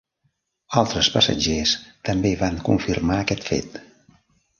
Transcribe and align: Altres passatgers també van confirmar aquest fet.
Altres 0.81 1.09
passatgers 1.17 1.73
també 2.09 2.31
van 2.39 2.57
confirmar 2.71 3.19
aquest 3.25 3.45
fet. 3.51 3.79